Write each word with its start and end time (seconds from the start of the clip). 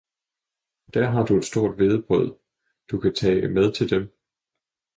»Der 0.95 1.09
har 1.11 1.25
Du 1.25 1.37
et 1.37 1.45
stort 1.45 1.75
Hvedebrød, 1.75 2.35
Du 2.91 2.99
kan 2.99 3.15
tage 3.15 3.47
med 3.49 3.73
til 3.73 3.89
dem. 3.89 4.13